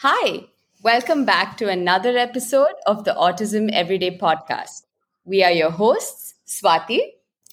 Hi, 0.00 0.48
welcome 0.82 1.24
back 1.24 1.56
to 1.56 1.68
another 1.68 2.18
episode 2.18 2.74
of 2.86 3.04
the 3.04 3.12
Autism 3.12 3.70
Everyday 3.72 4.18
podcast. 4.18 4.82
We 5.24 5.42
are 5.42 5.52
your 5.52 5.70
hosts, 5.70 6.34
Swati 6.46 6.98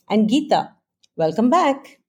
and 0.09 0.27
Geeta. 0.27 0.71
Welcome 1.15 1.49
back. 1.49 1.99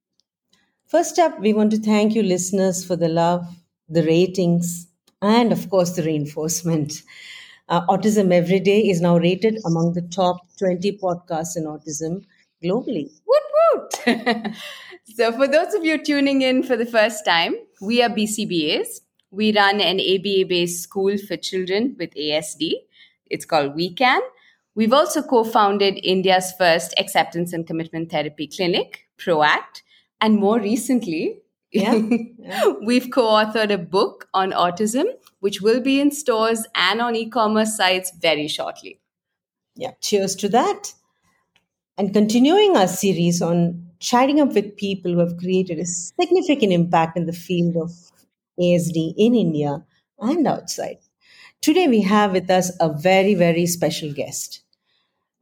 First 0.87 1.19
up, 1.19 1.39
we 1.39 1.53
want 1.53 1.71
to 1.73 1.79
thank 1.79 2.15
you, 2.15 2.23
listeners, 2.23 2.85
for 2.85 2.97
the 2.97 3.09
love, 3.09 3.47
the 3.89 4.03
ratings, 4.05 4.89
and 5.21 5.53
of 5.53 5.69
course, 5.69 5.91
the 5.91 6.03
reinforcement. 6.03 7.03
Uh, 7.69 7.87
autism 7.87 8.33
Everyday 8.33 8.81
is 8.81 9.01
now 9.01 9.19
rated 9.19 9.59
among 9.67 9.93
the 9.93 10.03
top 10.03 10.39
20 10.59 10.99
podcasts 10.99 11.57
in 11.57 11.65
autism 11.65 12.25
globally. 12.65 13.11
Woot 13.27 13.43
woot! 14.07 14.55
so, 15.15 15.31
for 15.31 15.47
those 15.47 15.75
of 15.75 15.85
you 15.85 16.03
tuning 16.03 16.43
in 16.43 16.63
for 16.63 16.77
the 16.77 16.87
first 16.87 17.25
time, 17.25 17.55
we 17.81 18.03
are 18.03 18.09
BCBAs. 18.09 19.02
We 19.33 19.57
run 19.57 19.81
an 19.81 19.99
ABA 19.99 20.47
based 20.49 20.83
school 20.83 21.17
for 21.17 21.37
children 21.37 21.97
with 21.99 22.11
ASD. 22.15 22.73
It's 23.31 23.47
called 23.47 23.75
WeCan. 23.75 24.21
We've 24.75 24.93
also 24.93 25.23
co 25.23 25.43
founded 25.43 25.99
India's 26.03 26.53
first 26.57 26.95
acceptance 26.99 27.53
and 27.53 27.67
commitment 27.67 28.11
therapy 28.11 28.47
clinic, 28.47 29.09
ProAct. 29.19 29.83
And 30.21 30.37
more 30.37 30.61
recently, 30.61 31.41
yeah. 31.73 31.95
yeah. 32.39 32.73
we've 32.85 33.11
co 33.11 33.23
authored 33.23 33.73
a 33.73 33.79
book 33.79 34.29
on 34.35 34.53
autism, 34.53 35.07
which 35.41 35.63
will 35.63 35.81
be 35.81 35.99
in 35.99 36.11
stores 36.11 36.67
and 36.75 37.01
on 37.01 37.17
e 37.17 37.29
commerce 37.29 37.77
sites 37.77 38.13
very 38.21 38.49
shortly. 38.49 39.01
Yeah, 39.75 39.93
cheers 40.03 40.37
to 40.37 40.49
that. 40.51 40.93
And 41.97 42.13
continuing 42.13 42.77
our 42.77 42.89
series 42.89 43.41
on 43.41 43.89
chatting 43.99 44.41
up 44.41 44.53
with 44.55 44.77
people 44.77 45.13
who 45.13 45.21
have 45.21 45.39
created 45.39 45.79
a 45.79 45.87
significant 45.87 46.73
impact 46.73 47.17
in 47.17 47.27
the 47.27 47.33
field 47.33 47.77
of 47.77 47.93
ASD 48.63 49.15
in 49.17 49.35
India 49.35 49.85
and 50.19 50.47
outside. 50.47 50.99
Today, 51.61 51.89
we 51.89 52.03
have 52.03 52.33
with 52.33 52.51
us 52.51 52.73
a 52.81 52.93
very, 52.93 53.35
very 53.35 53.67
special 53.67 54.13
guest. 54.13 54.63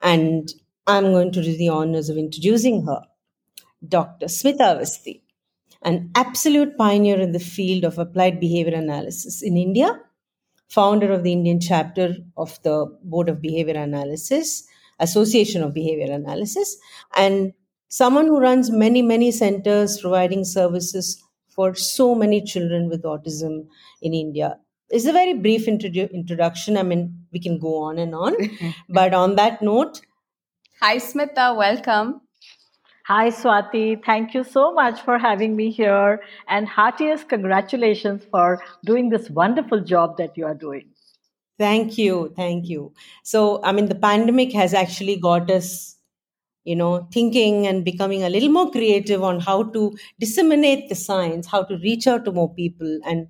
And 0.02 0.52
I'm 0.86 1.04
going 1.04 1.32
to 1.32 1.42
do 1.42 1.56
the 1.56 1.68
honors 1.68 2.08
of 2.08 2.16
introducing 2.16 2.84
her, 2.86 3.02
Dr. 3.86 4.26
Smita 4.26 4.76
Awasthi, 4.76 5.22
an 5.82 6.10
absolute 6.14 6.76
pioneer 6.76 7.20
in 7.20 7.32
the 7.32 7.38
field 7.38 7.84
of 7.84 7.98
applied 7.98 8.40
behavior 8.40 8.74
analysis 8.74 9.42
in 9.42 9.56
India, 9.56 9.98
founder 10.68 11.12
of 11.12 11.22
the 11.22 11.32
Indian 11.32 11.60
chapter 11.60 12.16
of 12.36 12.62
the 12.62 12.86
Board 13.02 13.28
of 13.28 13.40
Behavior 13.40 13.76
Analysis, 13.76 14.66
Association 14.98 15.62
of 15.62 15.74
Behavior 15.74 16.12
Analysis, 16.12 16.76
and 17.16 17.52
someone 17.88 18.26
who 18.26 18.40
runs 18.40 18.70
many, 18.70 19.02
many 19.02 19.32
centers 19.32 20.00
providing 20.00 20.44
services 20.44 21.22
for 21.50 21.74
so 21.74 22.14
many 22.14 22.42
children 22.42 22.88
with 22.88 23.02
autism 23.02 23.66
in 24.02 24.14
India. 24.14 24.56
It's 24.88 25.06
a 25.06 25.12
very 25.12 25.34
brief 25.34 25.66
introdu- 25.66 26.12
introduction. 26.12 26.76
I 26.76 26.82
mean, 26.82 27.26
we 27.32 27.40
can 27.40 27.58
go 27.58 27.76
on 27.82 27.98
and 27.98 28.14
on. 28.14 28.34
but 28.88 29.14
on 29.14 29.36
that 29.36 29.62
note, 29.62 30.00
hi, 30.80 30.96
Smita, 30.96 31.56
welcome. 31.56 32.20
Hi, 33.06 33.30
Swati. 33.30 34.04
Thank 34.04 34.34
you 34.34 34.44
so 34.44 34.72
much 34.72 35.00
for 35.00 35.18
having 35.18 35.56
me 35.56 35.70
here. 35.70 36.22
And 36.46 36.68
heartiest 36.68 37.28
congratulations 37.28 38.24
for 38.30 38.62
doing 38.84 39.08
this 39.08 39.28
wonderful 39.28 39.80
job 39.80 40.16
that 40.18 40.36
you 40.36 40.46
are 40.46 40.54
doing. 40.54 40.90
Thank 41.58 41.98
you. 41.98 42.32
Thank 42.36 42.68
you. 42.68 42.92
So, 43.24 43.62
I 43.64 43.72
mean, 43.72 43.86
the 43.86 43.94
pandemic 43.96 44.52
has 44.52 44.74
actually 44.74 45.16
got 45.16 45.50
us 45.50 45.96
you 46.64 46.76
know 46.76 47.08
thinking 47.12 47.66
and 47.66 47.84
becoming 47.84 48.22
a 48.22 48.28
little 48.28 48.50
more 48.50 48.70
creative 48.70 49.22
on 49.22 49.40
how 49.40 49.62
to 49.62 49.96
disseminate 50.18 50.88
the 50.88 50.94
science 50.94 51.46
how 51.46 51.62
to 51.62 51.76
reach 51.78 52.06
out 52.06 52.24
to 52.24 52.32
more 52.32 52.52
people. 52.54 52.98
And 53.04 53.28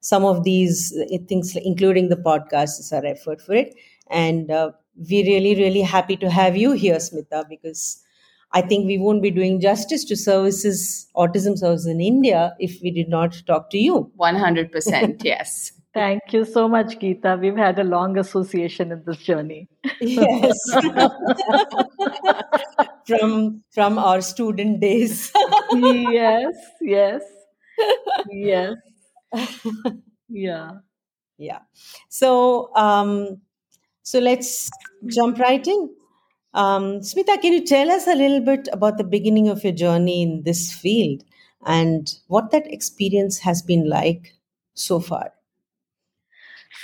some 0.00 0.24
of 0.24 0.44
these 0.44 0.96
uh, 0.96 1.18
things 1.28 1.56
including 1.56 2.08
the 2.08 2.16
podcast 2.16 2.80
is 2.80 2.92
our 2.92 3.04
effort 3.04 3.40
for 3.40 3.54
it. 3.54 3.74
And 4.08 4.50
uh, 4.50 4.72
we're 4.96 5.24
really 5.24 5.54
really 5.54 5.82
happy 5.82 6.16
to 6.16 6.30
have 6.30 6.56
you 6.56 6.72
here 6.72 6.96
smita 6.96 7.48
because 7.48 8.02
i 8.52 8.60
think 8.60 8.86
we 8.86 8.98
won't 8.98 9.22
be 9.22 9.30
doing 9.30 9.60
justice 9.60 10.04
to 10.04 10.16
services 10.16 11.06
autism 11.16 11.56
services 11.56 11.86
in 11.86 12.00
india 12.00 12.54
if 12.58 12.80
we 12.82 12.90
did 12.90 13.08
not 13.08 13.42
talk 13.46 13.70
to 13.70 13.78
you. 13.78 14.10
100% 14.18 15.24
yes 15.24 15.72
Thank 15.92 16.32
you 16.32 16.44
so 16.44 16.68
much, 16.68 16.98
Geeta. 17.00 17.38
We've 17.40 17.56
had 17.56 17.78
a 17.80 17.84
long 17.84 18.16
association 18.16 18.92
in 18.92 19.02
this 19.04 19.16
journey. 19.18 19.68
Yes. 20.00 20.56
from 23.06 23.62
from 23.72 23.98
our 23.98 24.20
student 24.20 24.80
days. 24.80 25.32
yes, 25.72 26.54
yes. 26.80 27.22
Yes. 28.30 28.74
Yeah. 30.28 30.70
Yeah. 31.38 31.60
So 32.08 32.74
um 32.76 33.40
so 34.02 34.18
let's 34.20 34.70
jump 35.06 35.38
right 35.38 35.66
in. 35.66 35.90
Um, 36.54 37.00
Smita, 37.00 37.40
can 37.40 37.52
you 37.52 37.64
tell 37.64 37.90
us 37.90 38.06
a 38.08 38.14
little 38.14 38.40
bit 38.40 38.68
about 38.72 38.98
the 38.98 39.04
beginning 39.04 39.48
of 39.48 39.62
your 39.62 39.72
journey 39.72 40.22
in 40.22 40.42
this 40.44 40.72
field 40.72 41.22
and 41.64 42.12
what 42.26 42.50
that 42.50 42.66
experience 42.72 43.38
has 43.38 43.62
been 43.62 43.88
like 43.88 44.34
so 44.74 44.98
far? 45.00 45.32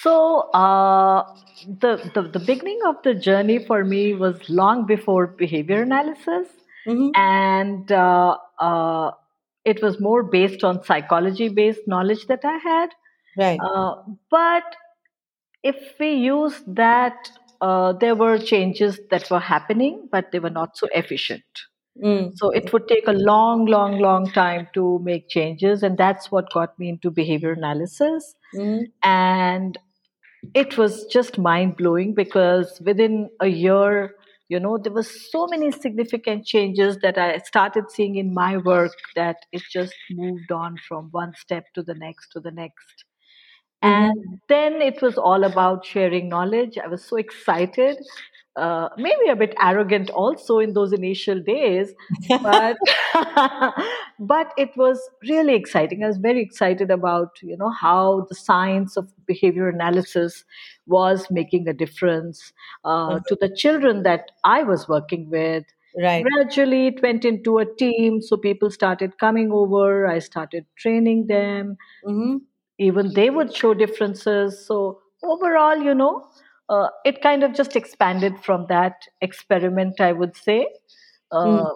So 0.03 0.51
uh, 0.51 1.25
the, 1.67 2.11
the 2.15 2.23
the 2.23 2.39
beginning 2.41 2.81
of 2.87 2.97
the 3.05 3.15
journey 3.15 3.65
for 3.65 3.85
me 3.85 4.15
was 4.15 4.49
long 4.49 4.85
before 4.85 5.29
behavior 5.29 5.83
analysis, 5.83 6.49
mm-hmm. 6.87 7.11
and 7.15 7.93
uh, 7.93 8.37
uh, 8.59 9.13
it 9.65 9.83
was 9.83 10.01
more 10.01 10.25
based 10.25 10.65
on 10.65 10.83
psychology 10.83 11.49
based 11.49 11.87
knowledge 11.87 12.27
that 12.27 12.45
I 12.45 12.57
had. 12.57 12.89
Right. 13.39 13.61
Uh, 13.61 14.03
but 14.31 14.65
if 15.63 15.77
we 16.01 16.15
use 16.15 16.63
that, 16.67 17.31
uh, 17.61 17.93
there 17.93 18.15
were 18.15 18.39
changes 18.39 18.99
that 19.11 19.31
were 19.31 19.41
happening, 19.41 20.09
but 20.11 20.33
they 20.33 20.41
were 20.41 20.51
not 20.51 20.77
so 20.77 20.89
efficient. 20.93 21.45
Mm. 22.03 22.37
So 22.37 22.51
it 22.51 22.73
would 22.73 22.89
take 22.89 23.07
a 23.07 23.13
long, 23.13 23.67
long, 23.67 23.99
long 23.99 24.31
time 24.31 24.69
to 24.75 25.01
make 25.03 25.29
changes, 25.29 25.83
and 25.83 25.97
that's 25.97 26.31
what 26.31 26.53
got 26.53 26.79
me 26.79 26.91
into 26.91 27.11
behavior 27.11 27.53
analysis. 27.53 28.35
Mm. 28.55 28.85
And 29.03 29.79
it 30.55 30.77
was 30.77 31.07
just 31.07 31.39
mind 31.39 31.77
blowing 31.77 32.15
because 32.15 32.81
within 32.85 33.31
a 33.41 33.49
year, 33.49 34.15
you 34.49 34.61
know, 34.61 34.79
there 34.79 34.93
were 34.93 35.03
so 35.03 35.47
many 35.49 35.73
significant 35.73 36.47
changes 36.47 36.99
that 36.99 37.19
I 37.19 37.39
started 37.39 37.91
seeing 37.91 38.17
in 38.17 38.33
my 38.33 38.59
work 38.59 38.93
that 39.17 39.37
it 39.51 39.63
just 39.73 39.95
moved 40.11 40.53
on 40.53 40.77
from 40.89 41.09
one 41.11 41.33
step 41.37 41.65
to 41.75 41.83
the 41.83 41.95
next 41.95 42.29
to 42.33 42.41
the 42.41 42.53
next. 42.53 43.05
Mm-hmm. 43.83 43.89
And 43.89 44.41
then 44.49 44.83
it 44.83 45.03
was 45.03 45.19
all 45.19 45.45
about 45.45 45.85
sharing 45.85 46.29
knowledge. 46.29 46.79
I 46.79 46.87
was 46.87 47.05
so 47.05 47.17
excited 47.17 47.99
uh, 48.57 48.89
maybe 48.97 49.29
a 49.29 49.37
bit 49.37 49.55
arrogant 49.61 50.11
also 50.11 50.59
in 50.59 50.73
those 50.73 50.93
initial 50.93 51.41
days 51.41 51.93
but 52.43 52.77
but 54.19 54.53
it 54.57 54.71
was 54.77 55.01
really 55.29 55.55
exciting. 55.55 56.03
I 56.03 56.07
was 56.09 56.17
very 56.17 56.41
excited 56.41 56.91
about 56.91 57.39
you 57.43 57.57
know 57.57 57.71
how 57.71 58.27
the 58.29 58.35
science 58.35 58.97
of 58.97 59.13
behavior 59.27 59.69
analysis 59.69 60.45
was 60.87 61.27
making 61.31 61.69
a 61.69 61.73
difference 61.73 62.53
uh, 62.85 63.11
mm-hmm. 63.11 63.19
to 63.29 63.37
the 63.41 63.55
children 63.55 64.03
that 64.05 64.31
i 64.45 64.63
was 64.63 64.89
working 64.89 65.29
with. 65.31 65.65
Right. 65.99 66.25
Gradually 66.25 66.89
it 66.89 67.03
went 67.03 67.25
into 67.25 67.59
a 67.59 67.65
team 67.65 68.21
so 68.21 68.37
people 68.37 68.71
started 68.71 69.19
coming 69.19 69.51
over. 69.53 70.07
I 70.07 70.19
started 70.19 70.67
training 70.77 71.27
them. 71.27 71.77
Mm-hmm. 72.07 72.37
even 72.79 73.13
they 73.15 73.31
would 73.31 73.55
show 73.55 73.75
differences. 73.75 74.67
So 74.67 75.01
overall 75.25 75.79
you 75.79 75.95
know 75.95 76.29
uh, 76.69 76.89
it 77.05 77.23
kind 77.23 77.45
of 77.45 77.55
just 77.55 77.77
expanded 77.77 78.39
from 78.43 78.67
that 78.69 79.03
experiment, 79.21 80.01
I 80.01 80.13
would 80.13 80.37
say. 80.37 80.69
Uh, 81.31 81.45
mm. 81.45 81.71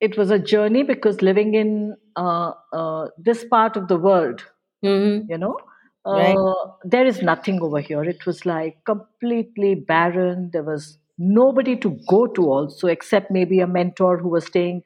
It 0.00 0.16
was 0.16 0.30
a 0.30 0.38
journey 0.38 0.82
because 0.82 1.20
living 1.20 1.54
in 1.54 1.94
uh, 2.16 2.52
uh 2.72 3.08
this 3.18 3.44
part 3.44 3.76
of 3.76 3.88
the 3.88 3.98
world, 3.98 4.44
mm-hmm. 4.82 5.30
you 5.30 5.36
know, 5.36 5.58
uh, 6.06 6.12
right. 6.12 6.54
there 6.84 7.06
is 7.06 7.20
nothing 7.22 7.60
over 7.60 7.80
here. 7.80 8.02
It 8.02 8.24
was 8.24 8.46
like 8.46 8.78
completely 8.86 9.74
barren. 9.74 10.50
There 10.52 10.62
was 10.62 10.98
nobody 11.18 11.76
to 11.76 11.98
go 12.08 12.26
to, 12.26 12.50
also, 12.50 12.86
except 12.86 13.30
maybe 13.30 13.60
a 13.60 13.66
mentor 13.66 14.16
who 14.16 14.30
was 14.30 14.46
staying 14.46 14.82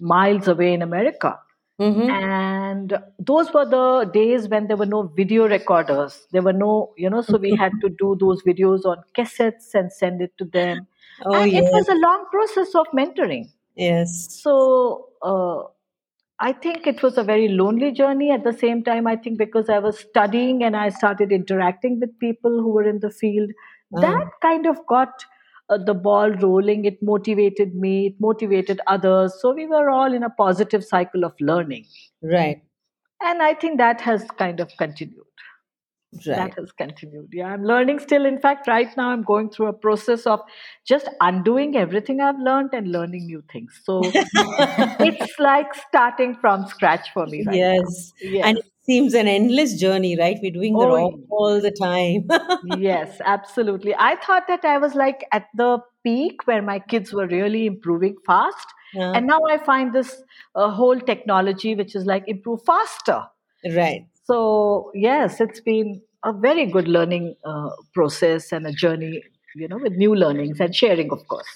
miles 0.00 0.48
away 0.48 0.72
in 0.72 0.80
America. 0.80 1.38
Mm-hmm. 1.80 2.08
And 2.08 2.98
those 3.18 3.52
were 3.52 3.64
the 3.64 4.08
days 4.12 4.48
when 4.48 4.68
there 4.68 4.76
were 4.76 4.86
no 4.86 5.02
video 5.02 5.48
recorders. 5.48 6.26
There 6.30 6.42
were 6.42 6.52
no, 6.52 6.92
you 6.96 7.10
know, 7.10 7.20
so 7.20 7.36
we 7.36 7.56
had 7.56 7.72
to 7.80 7.88
do 7.88 8.16
those 8.20 8.42
videos 8.44 8.84
on 8.84 9.02
cassettes 9.16 9.74
and 9.74 9.92
send 9.92 10.22
it 10.22 10.32
to 10.38 10.44
them. 10.44 10.86
Oh, 11.24 11.34
and 11.34 11.50
yes. 11.50 11.64
it 11.64 11.72
was 11.72 11.88
a 11.88 11.94
long 11.94 12.26
process 12.30 12.74
of 12.74 12.86
mentoring. 12.94 13.50
Yes. 13.74 14.40
So 14.40 15.08
uh, 15.22 15.62
I 16.38 16.52
think 16.52 16.86
it 16.86 17.02
was 17.02 17.18
a 17.18 17.24
very 17.24 17.48
lonely 17.48 17.90
journey. 17.90 18.30
At 18.30 18.44
the 18.44 18.52
same 18.52 18.84
time, 18.84 19.08
I 19.08 19.16
think 19.16 19.38
because 19.38 19.68
I 19.68 19.80
was 19.80 19.98
studying 19.98 20.62
and 20.62 20.76
I 20.76 20.90
started 20.90 21.32
interacting 21.32 21.98
with 21.98 22.16
people 22.20 22.60
who 22.60 22.70
were 22.70 22.88
in 22.88 23.00
the 23.00 23.10
field, 23.10 23.50
uh 23.96 24.00
that 24.00 24.30
kind 24.42 24.66
of 24.66 24.78
got 24.86 25.24
uh, 25.68 25.78
the 25.78 25.94
ball 25.94 26.30
rolling. 26.32 26.84
It 26.84 27.02
motivated 27.02 27.74
me, 27.74 28.06
it 28.08 28.14
motivated 28.20 28.80
others. 28.86 29.34
So 29.40 29.52
we 29.54 29.66
were 29.66 29.90
all 29.90 30.12
in 30.12 30.22
a 30.22 30.30
positive 30.30 30.84
cycle 30.84 31.24
of 31.24 31.32
learning. 31.40 31.86
Right. 32.22 32.62
And 33.22 33.42
I 33.42 33.54
think 33.54 33.78
that 33.78 34.00
has 34.00 34.24
kind 34.38 34.60
of 34.60 34.70
continued. 34.78 35.24
that 36.26 36.54
has 36.56 36.70
continued 36.80 37.28
yeah 37.32 37.48
i'm 37.52 37.64
learning 37.64 37.98
still 37.98 38.24
in 38.24 38.38
fact 38.38 38.68
right 38.68 38.96
now 38.96 39.10
i'm 39.10 39.22
going 39.22 39.48
through 39.50 39.66
a 39.66 39.72
process 39.72 40.26
of 40.26 40.40
just 40.86 41.08
undoing 41.20 41.76
everything 41.76 42.20
i've 42.20 42.38
learned 42.38 42.70
and 42.72 42.92
learning 42.92 43.26
new 43.26 43.42
things 43.52 43.80
so 43.84 44.00
it's 45.00 45.38
like 45.38 45.74
starting 45.88 46.36
from 46.36 46.66
scratch 46.68 47.08
for 47.12 47.26
me 47.26 47.42
right 47.46 47.64
Yes. 47.64 48.12
now 48.22 48.48
And 48.48 48.58
yes 48.58 48.66
it 48.66 48.73
seems 48.84 49.14
an 49.14 49.28
endless 49.28 49.74
journey, 49.80 50.16
right? 50.18 50.38
We're 50.42 50.52
doing 50.52 50.78
the 50.78 50.86
oh 50.86 50.96
all, 50.96 51.20
all 51.30 51.60
the 51.60 51.70
time. 51.70 52.28
yes 52.62 53.20
absolutely 53.24 53.94
i 53.98 54.16
thought 54.16 54.46
that 54.48 54.64
i 54.64 54.78
was 54.78 54.94
like 54.94 55.24
at 55.32 55.46
the 55.54 55.78
peak 56.02 56.46
where 56.46 56.62
my 56.62 56.78
kids 56.78 57.12
were 57.12 57.26
really 57.26 57.66
improving 57.66 58.16
fast 58.26 58.66
Yeah. 58.94 59.12
and 59.18 59.26
now 59.26 59.38
i 59.50 59.58
find 59.58 59.92
this 59.94 60.10
uh, 60.54 60.70
whole 60.70 61.00
technology 61.00 61.74
which 61.74 61.94
is 61.94 62.06
like 62.06 62.24
improve 62.26 62.62
faster 62.64 63.22
Right. 63.76 64.06
so 64.24 64.90
yes 64.94 65.40
it's 65.40 65.60
been 65.60 66.00
a 66.24 66.32
very 66.32 66.66
good 66.66 66.88
learning 66.88 67.34
uh, 67.44 67.70
process 67.94 68.50
and 68.52 68.66
a 68.66 68.72
journey 68.72 69.22
you 69.54 69.68
know 69.68 69.78
with 69.78 69.92
new 70.04 70.14
learnings 70.14 70.60
and 70.60 70.74
sharing 70.74 71.10
of 71.12 71.26
course 71.28 71.54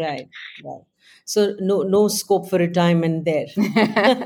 Right. 0.00 0.28
Right. 0.64 0.82
So 1.24 1.54
no 1.60 1.82
no 1.82 2.08
scope 2.08 2.48
for 2.48 2.58
retirement 2.58 3.24
there. 3.24 3.46
I 3.56 4.24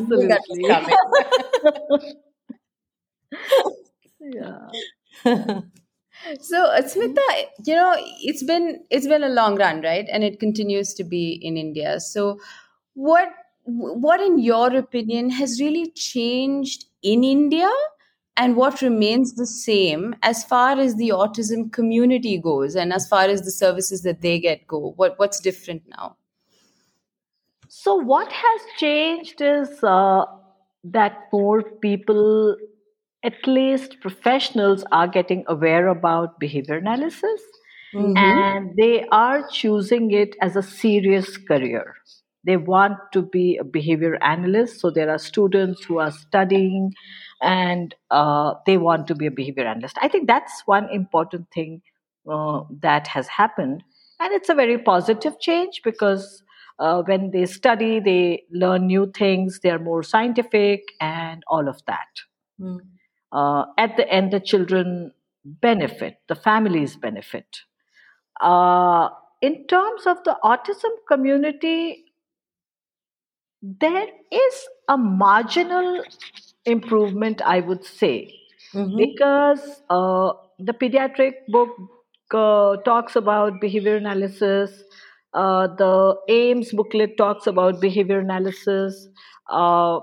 knew 0.00 0.10
absolutely 0.20 0.58
coming. 0.66 0.96
yeah 4.20 4.68
So, 6.40 6.64
uh, 6.66 6.82
Smita, 6.82 7.22
you 7.66 7.74
know, 7.74 7.94
it's 8.22 8.42
been 8.42 8.80
it's 8.90 9.06
been 9.06 9.24
a 9.24 9.28
long 9.28 9.56
run, 9.56 9.82
right? 9.82 10.06
And 10.12 10.22
it 10.24 10.40
continues 10.40 10.94
to 10.94 11.04
be 11.04 11.32
in 11.42 11.56
India. 11.56 12.00
So, 12.00 12.38
what 12.94 13.28
what 13.64 14.20
in 14.20 14.38
your 14.38 14.74
opinion 14.76 15.30
has 15.30 15.60
really 15.60 15.90
changed 15.92 16.84
in 17.02 17.24
India 17.24 17.70
and 18.36 18.56
what 18.56 18.80
remains 18.82 19.34
the 19.34 19.46
same 19.46 20.14
as 20.22 20.44
far 20.44 20.78
as 20.78 20.96
the 20.96 21.10
autism 21.10 21.72
community 21.72 22.38
goes 22.38 22.74
and 22.76 22.92
as 22.92 23.06
far 23.08 23.24
as 23.24 23.42
the 23.42 23.50
services 23.50 24.02
that 24.02 24.22
they 24.22 24.38
get 24.40 24.66
go? 24.66 24.92
What 24.96 25.18
what's 25.18 25.40
different 25.40 25.82
now? 25.88 26.16
So, 27.68 27.94
what 27.96 28.30
has 28.30 28.60
changed 28.78 29.40
is 29.40 29.82
uh, 29.82 30.24
that 30.84 31.28
more 31.32 31.62
people, 31.62 32.56
at 33.24 33.46
least 33.46 34.00
professionals, 34.00 34.84
are 34.92 35.08
getting 35.08 35.44
aware 35.48 35.88
about 35.88 36.38
behavior 36.38 36.76
analysis 36.76 37.42
Mhm. 37.94 38.16
and 38.16 38.76
they 38.76 39.06
are 39.10 39.46
choosing 39.48 40.10
it 40.12 40.36
as 40.40 40.56
a 40.56 40.62
serious 40.62 41.36
career. 41.36 41.94
They 42.44 42.56
want 42.56 42.98
to 43.12 43.22
be 43.22 43.56
a 43.56 43.64
behavior 43.64 44.16
analyst. 44.22 44.80
So, 44.80 44.90
there 44.90 45.10
are 45.10 45.18
students 45.18 45.84
who 45.84 45.98
are 45.98 46.10
studying 46.10 46.92
and 47.40 47.94
uh, 48.10 48.54
they 48.66 48.78
want 48.78 49.06
to 49.08 49.14
be 49.14 49.26
a 49.26 49.30
behavior 49.30 49.66
analyst. 49.66 49.96
I 50.00 50.08
think 50.08 50.26
that's 50.26 50.62
one 50.66 50.88
important 50.90 51.48
thing 51.52 51.82
uh, 52.30 52.62
that 52.80 53.06
has 53.08 53.28
happened. 53.28 53.82
And 54.20 54.32
it's 54.32 54.48
a 54.48 54.54
very 54.54 54.78
positive 54.78 55.40
change 55.40 55.80
because 55.82 56.42
uh, 56.78 57.02
when 57.02 57.30
they 57.30 57.46
study, 57.46 58.00
they 58.00 58.44
learn 58.50 58.86
new 58.86 59.10
things, 59.10 59.60
they 59.60 59.70
are 59.70 59.78
more 59.78 60.02
scientific, 60.02 60.82
and 61.00 61.42
all 61.46 61.68
of 61.68 61.80
that. 61.86 62.08
Mm. 62.60 62.78
Uh, 63.32 63.64
at 63.78 63.96
the 63.96 64.08
end, 64.08 64.32
the 64.32 64.40
children 64.40 65.12
benefit, 65.44 66.18
the 66.28 66.34
families 66.34 66.96
benefit. 66.96 67.60
Uh, 68.40 69.08
in 69.40 69.66
terms 69.66 70.06
of 70.06 70.22
the 70.24 70.36
autism 70.44 70.90
community, 71.08 72.04
there 73.62 74.06
is 74.30 74.68
a 74.88 74.96
marginal 74.96 76.02
improvement, 76.64 77.40
I 77.42 77.60
would 77.60 77.84
say, 77.84 78.34
Mhm. 78.74 78.96
because 78.96 79.82
uh, 79.90 80.32
the 80.58 80.72
pediatric 80.72 81.34
book 81.48 81.70
uh, 82.34 82.76
talks 82.84 83.16
about 83.16 83.60
behavior 83.60 83.96
analysis. 83.96 84.82
Uh, 85.34 85.66
the 85.82 86.16
AIIMS 86.28 86.72
booklet 86.76 87.16
talks 87.18 87.46
about 87.46 87.80
behavior 87.80 88.18
analysis. 88.20 89.08
Uh, 89.50 90.00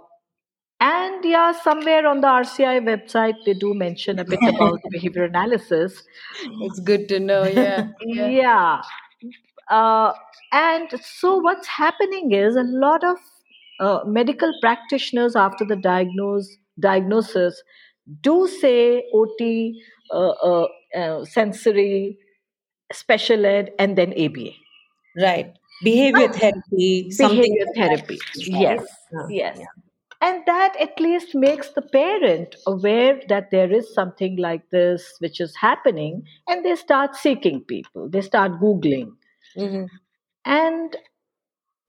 and 0.81 1.25
yeah, 1.25 1.51
somewhere 1.51 2.07
on 2.07 2.21
the 2.21 2.27
RCI 2.27 2.79
website, 2.79 3.35
they 3.45 3.53
do 3.53 3.73
mention 3.73 4.19
a 4.19 4.25
bit 4.25 4.39
about 4.47 4.79
behavior 4.91 5.25
analysis. 5.25 6.03
It's 6.61 6.79
good 6.79 7.07
to 7.09 7.19
know. 7.19 7.43
Yeah. 7.45 7.87
Yeah. 8.01 8.27
Yeah. 8.27 8.81
Uh, 9.69 10.13
and 10.51 10.89
so 11.03 11.37
what's 11.37 11.67
happening 11.67 12.31
is 12.31 12.55
a 12.55 12.63
lot 12.63 13.03
of 13.03 13.17
uh, 13.79 13.99
medical 14.05 14.51
practitioners 14.61 15.35
after 15.35 15.65
the 15.65 15.75
diagnose, 15.75 16.57
diagnosis 16.79 17.61
do 18.21 18.47
say 18.47 19.03
OT, 19.13 19.81
uh, 20.11 20.29
uh, 20.29 20.67
uh, 20.95 21.25
sensory, 21.25 22.17
special 22.91 23.45
ed, 23.45 23.71
and 23.79 23.97
then 23.97 24.13
ABA. 24.13 24.51
Right. 25.17 25.53
Behavior 25.83 26.27
therapy, 26.29 27.11
something 27.11 27.37
Behavior 27.37 27.65
therapy. 27.75 28.19
Yes. 28.35 28.85
Yeah. 29.11 29.27
Yes. 29.29 29.57
Yeah. 29.59 29.65
And 30.21 30.43
that 30.47 30.75
at 30.79 30.99
least 30.99 31.33
makes 31.33 31.69
the 31.69 31.81
parent 31.81 32.55
aware 32.67 33.21
that 33.29 33.51
there 33.51 33.71
is 33.71 33.93
something 33.93 34.35
like 34.35 34.69
this 34.69 35.15
which 35.19 35.39
is 35.39 35.55
happening, 35.55 36.23
and 36.47 36.65
they 36.65 36.75
start 36.75 37.15
seeking 37.15 37.61
people. 37.61 38.09
They 38.09 38.21
start 38.21 38.59
Googling. 38.59 39.15
Mhm. 39.57 39.87
And 40.45 40.97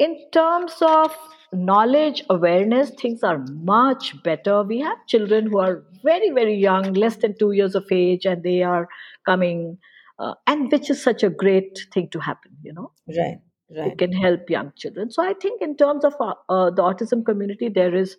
in 0.00 0.18
terms 0.32 0.72
of 0.80 1.14
knowledge 1.52 2.24
awareness, 2.30 2.90
things 2.90 3.22
are 3.22 3.38
much 3.70 4.20
better. 4.22 4.62
We 4.62 4.80
have 4.80 5.06
children 5.06 5.46
who 5.46 5.58
are 5.58 5.84
very, 6.02 6.30
very 6.30 6.54
young, 6.56 6.94
less 6.94 7.16
than 7.16 7.36
two 7.38 7.52
years 7.52 7.74
of 7.74 7.84
age, 7.92 8.24
and 8.24 8.42
they 8.42 8.62
are 8.62 8.88
coming, 9.26 9.78
uh, 10.18 10.34
and 10.46 10.72
which 10.72 10.88
is 10.88 11.02
such 11.02 11.22
a 11.22 11.28
great 11.28 11.86
thing 11.92 12.08
to 12.10 12.18
happen, 12.18 12.56
you 12.62 12.72
know. 12.72 12.92
Right. 13.08 13.38
right 13.76 13.92
It 13.92 13.98
can 13.98 14.12
help 14.12 14.48
young 14.48 14.72
children. 14.76 15.10
So 15.10 15.22
I 15.22 15.34
think, 15.34 15.60
in 15.60 15.76
terms 15.76 16.04
of 16.04 16.14
uh, 16.18 16.32
uh, 16.48 16.70
the 16.70 16.82
autism 16.82 17.24
community, 17.24 17.68
there 17.68 17.94
is, 17.94 18.16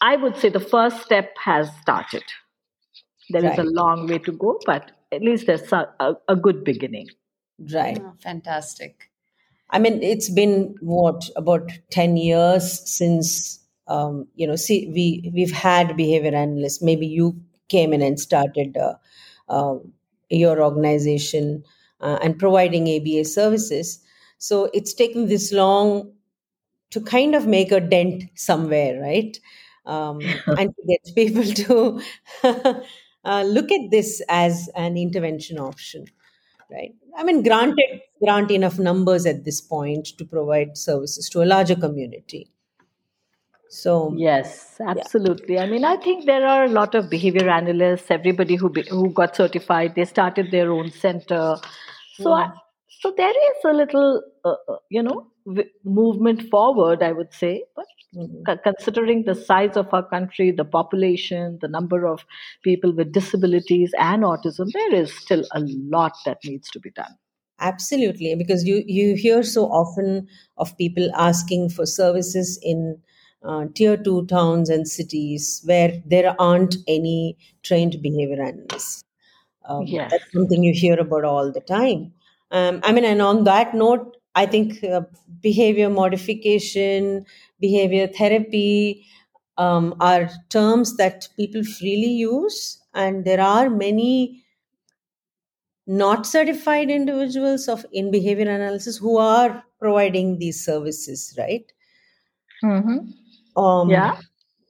I 0.00 0.16
would 0.16 0.36
say, 0.36 0.48
the 0.48 0.60
first 0.60 1.02
step 1.02 1.36
has 1.44 1.70
started. 1.82 2.24
There 3.30 3.44
is 3.44 3.58
a 3.58 3.62
long 3.62 4.06
way 4.06 4.18
to 4.18 4.32
go, 4.32 4.58
but 4.66 4.90
at 5.12 5.22
least 5.22 5.46
there's 5.46 5.72
a, 5.72 5.88
a, 6.00 6.14
a 6.28 6.36
good 6.36 6.64
beginning. 6.64 7.08
Right. 7.72 7.98
Oh, 8.00 8.14
fantastic. 8.18 9.10
I 9.70 9.78
mean, 9.78 10.02
it's 10.02 10.30
been 10.30 10.74
what 10.80 11.28
about 11.36 11.70
ten 11.90 12.16
years 12.16 12.80
since 12.88 13.60
um, 13.88 14.28
you 14.34 14.46
know. 14.46 14.56
See, 14.56 14.90
we 14.94 15.30
we've 15.34 15.52
had 15.52 15.96
behavior 15.96 16.34
analysts. 16.34 16.82
Maybe 16.82 17.06
you 17.06 17.40
came 17.68 17.92
in 17.92 18.02
and 18.02 18.20
started 18.20 18.76
uh, 18.76 18.94
uh, 19.48 19.76
your 20.30 20.62
organization 20.62 21.64
uh, 22.00 22.18
and 22.22 22.38
providing 22.38 22.88
ABA 22.88 23.24
services. 23.24 24.00
So 24.38 24.70
it's 24.74 24.94
taken 24.94 25.28
this 25.28 25.52
long 25.52 26.12
to 26.90 27.00
kind 27.00 27.34
of 27.34 27.46
make 27.46 27.72
a 27.72 27.80
dent 27.80 28.24
somewhere, 28.34 29.00
right? 29.00 29.38
Um, 29.86 30.20
and 30.46 30.74
to 30.74 30.82
get 30.86 31.14
people 31.14 31.44
to 31.44 32.00
uh, 33.24 33.42
look 33.42 33.72
at 33.72 33.90
this 33.90 34.22
as 34.28 34.68
an 34.76 34.96
intervention 34.96 35.58
option 35.58 36.06
right 36.74 36.94
i 37.18 37.24
mean 37.28 37.42
granted 37.42 38.00
grant 38.22 38.50
enough 38.50 38.78
numbers 38.78 39.26
at 39.26 39.44
this 39.44 39.60
point 39.60 40.12
to 40.18 40.24
provide 40.24 40.76
services 40.76 41.28
to 41.28 41.42
a 41.42 41.48
larger 41.54 41.76
community 41.86 42.42
so 43.74 44.14
Yes, 44.16 44.80
absolutely. 44.86 45.58
I 45.58 45.66
mean, 45.66 45.84
I 45.84 45.96
think 45.96 46.26
there 46.26 46.46
are 46.46 46.64
a 46.64 46.68
lot 46.68 46.94
of 46.94 47.10
behavior 47.10 47.48
analysts. 47.48 48.08
Everybody 48.08 48.54
who 48.54 48.70
be, 48.70 48.82
who 48.88 49.10
got 49.10 49.34
certified, 49.34 49.94
they 49.96 50.04
started 50.04 50.52
their 50.52 50.70
own 50.72 50.92
center. 50.92 51.56
So, 52.14 52.32
I, 52.32 52.52
so 53.00 53.12
there 53.16 53.30
is 53.30 53.64
a 53.64 53.72
little, 53.72 54.22
uh, 54.44 54.54
uh, 54.68 54.76
you 54.90 55.02
know, 55.02 55.26
w- 55.44 55.68
movement 55.82 56.48
forward. 56.50 57.02
I 57.02 57.10
would 57.10 57.32
say, 57.34 57.64
but 57.74 57.86
Mhm. 58.14 58.50
considering 58.64 59.24
the 59.24 59.34
size 59.34 59.76
of 59.76 59.92
our 59.92 60.08
country, 60.08 60.50
the 60.50 60.64
population, 60.64 61.58
the 61.60 61.68
number 61.68 62.06
of 62.06 62.24
people 62.62 62.92
with 62.94 63.12
disabilities 63.12 63.92
and 63.98 64.22
autism, 64.22 64.70
there 64.72 64.94
is 64.94 65.12
still 65.16 65.44
a 65.52 65.60
lot 65.60 66.12
that 66.24 66.38
needs 66.44 66.70
to 66.70 66.80
be 66.80 66.90
done. 66.90 67.14
absolutely 67.60 68.34
because 68.34 68.64
you 68.64 68.82
you 68.86 69.14
hear 69.14 69.42
so 69.42 69.64
often 69.66 70.26
of 70.56 70.76
people 70.76 71.08
asking 71.14 71.68
for 71.70 71.86
services 71.86 72.58
in 72.62 72.98
uh, 73.44 73.66
tier 73.74 73.96
2 73.96 74.26
towns 74.26 74.68
and 74.70 74.88
cities 74.88 75.62
where 75.64 76.02
there 76.06 76.34
aren't 76.40 76.76
any 76.88 77.36
trained 77.62 77.96
behavior 78.02 78.42
analysts 78.42 79.04
um, 79.68 79.86
Yes. 79.86 80.10
that's 80.10 80.32
something 80.34 80.62
you 80.64 80.72
hear 80.74 80.98
about 81.00 81.24
all 81.24 81.52
the 81.52 81.60
time 81.60 82.12
um, 82.50 82.80
i 82.84 82.92
mean 82.92 83.04
and 83.04 83.22
on 83.22 83.44
that 83.44 83.74
note 83.74 84.16
i 84.34 84.46
think 84.46 84.82
uh, 84.84 85.00
behavior 85.42 85.90
modification 85.90 87.24
behavior 87.60 88.06
therapy 88.06 89.04
um, 89.56 89.94
are 90.00 90.28
terms 90.50 90.96
that 90.96 91.28
people 91.36 91.62
freely 91.64 92.12
use 92.22 92.82
and 92.94 93.24
there 93.24 93.40
are 93.40 93.70
many 93.70 94.42
not 95.86 96.26
certified 96.26 96.90
individuals 96.90 97.68
of 97.68 97.84
in 97.92 98.10
behavior 98.10 98.48
analysis 98.50 98.96
who 98.96 99.18
are 99.18 99.62
providing 99.78 100.38
these 100.38 100.64
services 100.64 101.34
right 101.38 101.72
Mm-hmm. 102.64 103.60
um, 103.62 103.90
Yeah. 103.90 104.16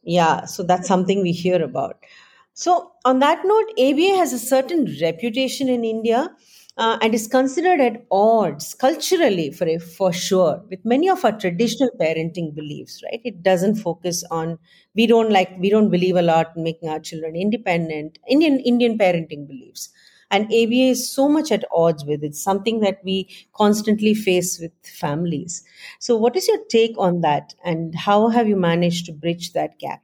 Yeah, 0.05 0.45
so 0.45 0.63
that's 0.63 0.87
something 0.87 1.23
we 1.23 1.33
hear 1.33 1.63
about. 1.63 2.05
So, 2.53 2.93
on 3.05 3.21
that 3.21 3.45
note, 3.45 3.71
ABA 3.79 4.17
has 4.17 4.33
a 4.33 4.39
certain 4.39 4.97
reputation 5.01 5.69
in 5.69 5.85
India 5.85 6.29
uh, 6.77 6.99
and 7.01 7.15
is 7.15 7.27
considered 7.29 7.81
at 7.81 8.05
odds 8.11 8.75
culturally 8.75 9.51
for 9.53 9.67
a, 9.67 9.79
for 9.79 10.13
sure 10.13 10.63
with 10.71 10.85
many 10.85 11.09
of 11.09 11.25
our 11.25 11.39
traditional 11.39 11.91
parenting 12.01 12.55
beliefs. 12.55 13.03
Right? 13.05 13.21
It 13.25 13.43
doesn't 13.43 13.77
focus 13.77 14.25
on 14.31 14.59
we 14.95 15.07
don't 15.07 15.31
like 15.31 15.51
we 15.59 15.71
don't 15.71 15.91
believe 15.91 16.17
a 16.17 16.23
lot 16.23 16.53
in 16.57 16.63
making 16.65 16.89
our 16.89 17.01
children 17.01 17.37
independent. 17.37 18.19
Indian 18.29 18.59
Indian 18.61 18.99
parenting 18.99 19.47
beliefs 19.47 19.89
and 20.31 20.47
ABA 20.47 20.91
is 20.91 21.09
so 21.11 21.29
much 21.29 21.53
at 21.53 21.65
odds 21.73 22.05
with. 22.05 22.25
It's 22.25 22.43
something 22.43 22.81
that 22.81 22.99
we 23.05 23.29
constantly 23.55 24.15
face 24.15 24.59
with 24.61 24.73
families. 24.83 25.63
So, 26.01 26.17
what 26.17 26.35
is 26.37 26.49
your 26.49 26.59
take 26.69 26.95
on 26.99 27.21
that, 27.21 27.55
and 27.65 27.95
how 27.95 28.29
have 28.29 28.49
you 28.49 28.57
managed 28.57 29.07
to 29.07 29.13
bridge 29.13 29.53
that 29.53 29.79
gap? 29.79 30.03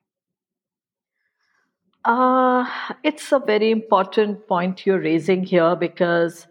Uh, 2.04 2.64
it's 3.02 3.30
a 3.33 3.38
very 3.38 3.71
important 3.71 4.47
point 4.49 4.87
you're 4.87 5.00
raising 5.00 5.45
here 5.45 5.76
because 5.76 6.47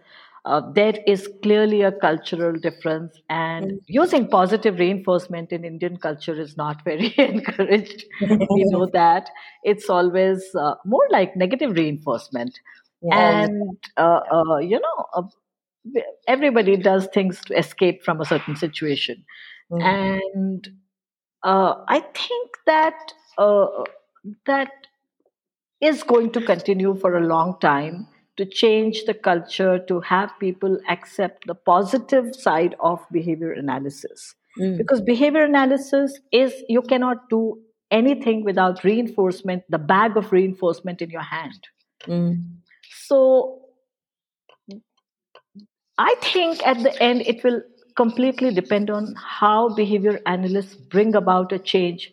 uh, 0.46 0.62
there 0.74 0.94
is 1.08 1.28
clearly 1.42 1.82
a 1.82 1.92
cultural 1.92 2.54
difference, 2.54 3.20
and 3.30 3.82
using 3.88 4.28
positive 4.30 4.78
reinforcement 4.80 5.52
in 5.52 5.66
Indian 5.66 5.98
culture 5.98 6.40
is 6.40 6.56
not 6.56 6.84
very 6.84 7.14
encouraged. 7.18 8.06
we 8.54 8.64
know 8.66 8.86
that. 8.94 9.30
It's 9.64 9.90
always 9.90 10.44
uh, 10.56 10.76
more 10.86 11.06
like 11.10 11.36
negative 11.36 11.72
reinforcement, 11.76 12.60
Yeah, 13.02 13.48
and 13.48 13.78
uh, 13.98 14.20
uh, 14.32 14.58
you 14.58 14.80
know, 14.80 15.06
uh, 15.16 15.24
everybody 16.28 16.78
does 16.78 17.08
things 17.14 17.42
to 17.46 17.58
escape 17.58 18.04
from 18.04 18.22
a 18.22 18.26
certain 18.26 18.56
situation, 18.56 19.26
Mm. 19.72 19.82
and 19.86 20.68
uh, 21.44 21.76
I 21.88 22.02
think 22.02 22.52
that 22.66 23.14
uh, 23.38 23.68
that 24.46 24.72
is 25.82 26.04
going 26.04 26.32
to 26.32 26.42
continue 26.42 26.96
for 26.96 27.16
a 27.18 27.26
long 27.26 27.58
time 27.60 28.08
to 28.38 28.46
change 28.46 29.04
the 29.06 29.14
culture 29.14 29.80
to 29.88 30.00
have 30.02 30.32
people 30.40 30.78
accept 30.90 31.46
the 31.48 31.56
positive 31.56 32.36
side 32.36 32.76
of 32.80 33.00
behavior 33.12 33.52
analysis 33.54 34.36
Mm. 34.58 34.78
because 34.78 35.00
behavior 35.08 35.44
analysis 35.44 36.14
is 36.32 36.54
you 36.68 36.82
cannot 36.82 37.30
do 37.30 37.42
anything 37.92 38.44
without 38.44 38.84
reinforcement 38.84 39.64
the 39.70 39.78
bag 39.78 40.18
of 40.18 40.32
reinforcement 40.32 41.04
in 41.04 41.12
your 41.12 41.22
hand 41.34 41.68
Mm. 42.08 42.32
so 43.04 43.20
i 45.98 46.16
think 46.22 46.66
at 46.66 46.82
the 46.84 46.94
end 47.02 47.22
it 47.34 47.44
will 47.44 47.62
completely 47.96 48.52
depend 48.54 48.90
on 48.90 49.14
how 49.38 49.70
behavior 49.76 50.20
analysts 50.26 50.76
bring 50.96 51.16
about 51.16 51.52
a 51.52 51.60
change 51.60 52.12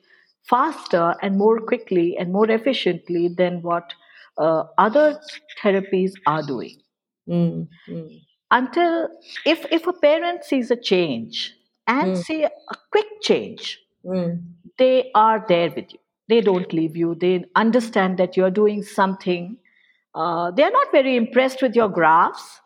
faster 0.49 1.15
and 1.23 1.37
more 1.38 1.61
quickly 1.61 2.17
and 2.17 2.33
more 2.33 2.50
efficiently 2.50 3.29
than 3.29 3.62
what 3.62 3.95
uh, 4.38 4.65
other 4.79 5.21
therapies 5.62 6.12
are 6.26 6.43
doing 6.43 6.79
Mm. 7.29 7.67
Mm. 7.88 8.21
until 8.53 9.09
if 9.45 9.67
if 9.73 9.87
a 9.87 9.93
parent 9.93 10.45
sees 10.45 10.71
a 10.71 10.76
change 10.76 11.55
and 11.88 12.15
Mm. 12.15 12.17
see 12.17 12.45
a 12.45 12.50
quick 12.93 13.09
change 13.23 13.81
Mm. 14.05 14.43
they 14.79 15.11
are 15.15 15.45
there 15.49 15.71
with 15.76 15.93
you 15.93 15.99
they 16.29 16.41
don't 16.41 16.73
leave 16.73 16.97
you 16.97 17.15
they 17.15 17.45
understand 17.57 18.19
that 18.19 18.37
you're 18.37 18.50
doing 18.59 18.83
something 18.83 19.57
uh, 20.15 20.50
they 20.53 20.62
are 20.62 20.71
not 20.71 20.93
very 20.93 21.17
impressed 21.17 21.62
with 21.62 21.75
your 21.76 21.88
graphs 21.88 22.61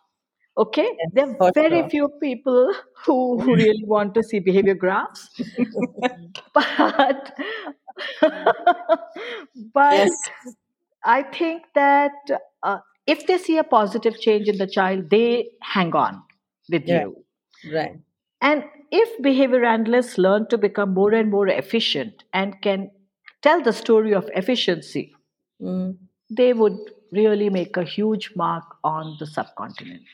okay 0.65 0.89
there 1.13 1.27
are 1.29 1.53
very 1.55 1.83
sure. 1.83 1.89
few 1.91 2.09
people 2.21 2.73
who, 3.05 3.41
who 3.41 3.55
really 3.63 3.85
want 3.85 4.15
to 4.15 4.23
see 4.23 4.39
behavior 4.41 4.75
graphs 4.75 5.29
but 6.55 7.33
but 9.75 10.11
Yes. 10.11 10.11
I 11.05 11.23
think 11.23 11.65
that 11.75 12.13
uh, 12.63 12.79
if 13.07 13.27
they 13.27 13.39
see 13.39 13.59
a 13.59 13.65
positive 13.65 14.21
change 14.21 14.49
in 14.49 14.59
the 14.59 14.67
child, 14.67 15.11
they 15.11 15.51
hang 15.63 15.95
on 15.95 16.23
with 16.71 16.89
Right. 16.89 16.91
you. 16.91 17.25
Right. 17.73 18.01
And 18.43 18.65
if 18.91 19.23
behavior 19.23 19.65
analysts 19.65 20.19
learn 20.19 20.47
to 20.49 20.59
become 20.59 20.93
more 20.95 21.13
and 21.15 21.31
more 21.31 21.49
efficient 21.49 22.25
and 22.33 22.61
can 22.61 22.91
tell 23.43 23.63
the 23.63 23.73
story 23.73 24.13
of 24.13 24.29
efficiency, 24.35 25.15
Mm. 25.61 25.99
they 26.31 26.53
would 26.53 26.79
really 27.13 27.51
make 27.51 27.77
a 27.77 27.85
huge 27.85 28.35
mark 28.35 28.65
on 28.83 29.17
the 29.19 29.27
subcontinent. 29.27 30.07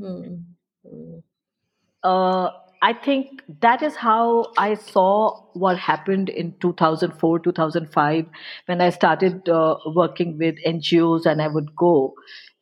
Mm. 0.00 0.44
Mm. 0.86 1.22
uh, 2.02 2.50
I 2.84 2.92
think 2.92 3.42
that 3.60 3.80
is 3.80 3.94
how 3.94 4.46
I 4.58 4.74
saw 4.74 5.44
what 5.52 5.78
happened 5.78 6.28
in 6.28 6.54
2004, 6.60 7.38
2005, 7.38 8.26
when 8.66 8.80
I 8.80 8.90
started 8.90 9.48
uh, 9.48 9.76
working 9.94 10.36
with 10.36 10.56
NGOs 10.66 11.24
and 11.24 11.40
I 11.40 11.46
would 11.46 11.76
go 11.76 12.14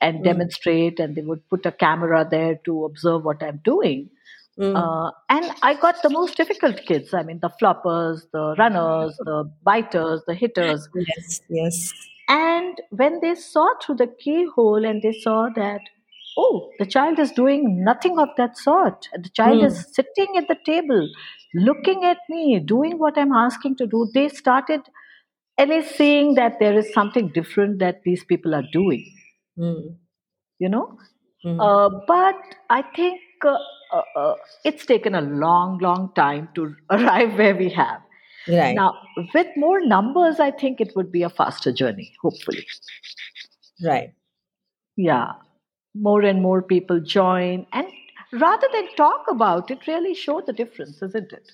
and 0.03 0.21
Mm. 0.21 0.25
demonstrate, 0.25 1.01
and 1.01 1.15
they 1.17 1.23
would 1.23 1.49
put 1.49 1.65
a 1.65 1.73
camera 1.73 2.27
there 2.31 2.57
to 2.67 2.85
observe 2.85 3.25
what 3.25 3.43
I'm 3.43 3.61
doing. 3.65 4.11
Mm. 4.59 4.77
Uh, 4.77 5.11
and 5.31 5.53
I 5.63 5.73
got 5.75 6.03
the 6.03 6.11
most 6.11 6.37
difficult 6.37 6.83
kids. 6.85 7.15
I 7.15 7.23
mean, 7.23 7.39
the 7.41 7.51
floppers, 7.61 8.23
the 8.33 8.55
runners, 8.59 9.17
the 9.25 9.51
biters, 9.65 10.23
the 10.27 10.35
hitters. 10.35 10.87
Yes. 10.95 11.41
Yes. 11.49 11.93
And 12.29 12.79
when 12.91 13.21
they 13.23 13.35
saw 13.35 13.69
through 13.83 13.97
the 13.97 14.07
keyhole 14.07 14.85
and 14.85 15.01
they 15.01 15.13
saw 15.13 15.49
that, 15.57 15.81
oh, 16.43 16.71
the 16.79 16.87
child 16.95 17.19
is 17.25 17.33
doing 17.39 17.67
nothing 17.89 18.19
of 18.25 18.31
that 18.39 18.57
sort. 18.59 19.09
The 19.27 19.31
child 19.41 19.61
Mm. 19.63 19.67
is 19.69 19.81
sitting 19.99 20.37
at 20.41 20.49
the 20.53 20.57
table, 20.71 21.09
looking 21.69 22.05
at 22.13 22.19
me, 22.35 22.45
doing 22.75 22.99
what 23.05 23.19
I'm 23.23 23.33
asking 23.43 23.77
to 23.83 23.87
do. 23.95 24.03
They 24.15 24.29
started 24.29 24.83
at 25.59 25.69
least 25.75 25.97
seeing 25.97 26.35
that 26.41 26.59
there 26.61 26.77
is 26.83 26.93
something 26.99 27.29
different 27.41 27.79
that 27.81 28.03
these 28.05 28.25
people 28.35 28.55
are 28.61 28.67
doing, 28.73 29.05
Mm. 29.59 29.97
you 30.59 30.69
know? 30.77 30.87
Mm. 31.45 31.59
Uh, 31.67 31.89
but 32.07 32.37
I 32.71 32.83
think 33.01 33.21
uh, 33.45 33.57
uh, 33.99 34.03
uh, 34.23 34.35
it's 34.65 34.87
taken 34.87 35.15
a 35.15 35.23
long, 35.45 35.79
long 35.79 36.13
time 36.15 36.49
to 36.57 36.75
arrive 36.91 37.37
where 37.43 37.57
we 37.57 37.69
have. 37.71 38.01
Right. 38.49 38.75
Now, 38.75 38.89
with 39.35 39.49
more 39.57 39.81
numbers, 39.95 40.41
I 40.41 40.51
think 40.51 40.81
it 40.81 40.93
would 40.97 41.11
be 41.13 41.23
a 41.23 41.31
faster 41.31 41.73
journey, 41.73 42.13
hopefully. 42.23 42.67
Right. 43.83 44.13
Yeah, 44.97 45.33
more 45.95 46.23
and 46.23 46.43
more 46.43 46.63
people 46.63 47.01
join. 47.01 47.67
And 47.73 47.87
rather 48.33 48.67
than 48.73 48.89
talk 48.97 49.25
about 49.29 49.71
it, 49.71 49.87
really 49.87 50.15
show 50.15 50.41
the 50.41 50.53
difference, 50.53 51.03
isn't 51.03 51.33
it? 51.33 51.51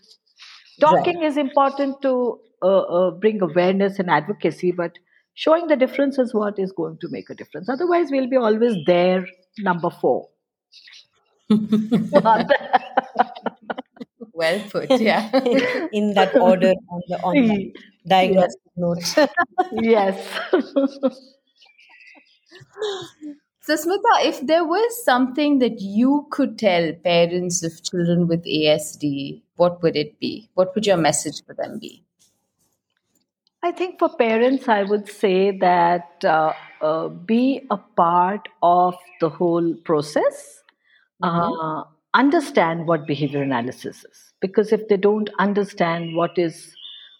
Talking 0.81 1.23
is 1.23 1.37
important 1.37 2.03
to 2.03 2.41
uh, 2.63 2.81
uh, 2.83 3.11
bring 3.13 3.41
awareness 3.41 3.99
and 3.99 4.11
advocacy, 4.11 4.73
but 4.73 4.99
showing 5.35 5.69
the 5.69 5.77
difference 5.77 6.19
is 6.19 6.35
what 6.35 6.59
is 6.59 6.73
going 6.73 6.99
to 7.01 7.09
make 7.11 7.31
a 7.31 7.35
difference. 7.35 7.69
Otherwise, 7.69 8.11
we'll 8.11 8.29
be 8.29 8.37
always 8.37 8.77
there, 8.87 9.27
number 9.59 9.91
four. 9.91 10.29
Well 14.33 14.61
put, 14.71 14.91
yeah. 15.01 15.31
In 15.93 16.13
that 16.15 16.37
order 16.37 16.73
on 16.91 17.03
the 17.09 17.17
on 17.23 17.49
the 17.49 17.75
diagnostic 18.07 18.61
note. 18.77 19.17
yes. 19.73 20.17
So, 23.67 23.75
Smita, 23.75 24.25
if 24.25 24.47
there 24.47 24.65
was 24.65 25.05
something 25.05 25.59
that 25.59 25.81
you 25.81 26.29
could 26.31 26.57
tell 26.57 26.93
parents 27.03 27.65
of 27.65 27.83
children 27.83 28.29
with 28.29 28.45
ASD, 28.45 29.43
what 29.57 29.83
would 29.83 29.97
it 29.97 30.21
be? 30.21 30.49
What 30.55 30.73
would 30.77 30.87
your 30.87 30.97
message 30.97 31.45
for 31.45 31.53
them 31.53 31.81
be? 31.81 32.05
I 33.65 33.73
think 33.73 33.99
for 33.99 34.09
parents, 34.17 34.69
I 34.69 34.85
would 34.85 35.09
say 35.09 35.51
that 35.59 36.25
uh, 36.25 36.53
uh, 36.81 37.09
be 37.09 37.67
a 37.69 37.77
part 37.77 38.47
of 38.63 38.95
the 39.21 39.31
whole 39.31 39.75
process. 39.85 40.63
Uh, 41.21 41.83
understand 42.15 42.87
what 42.87 43.05
behavior 43.05 43.43
analysis 43.43 44.05
is, 44.05 44.33
because 44.41 44.73
if 44.73 44.87
they 44.87 44.97
don't 44.97 45.29
understand 45.41 46.15
what 46.15 46.39
is 46.39 46.76